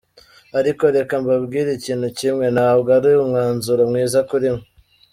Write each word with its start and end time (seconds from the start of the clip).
Ariko 0.59 0.83
reka 0.95 1.13
mbabwire 1.23 1.69
ikintu 1.75 2.07
kimwe, 2.17 2.45
ntabwo 2.55 2.89
ari 2.97 3.09
umwanzuro 3.23 3.81
mwiza 3.89 4.19
kuri 4.29 4.47
mwe. 4.53 4.63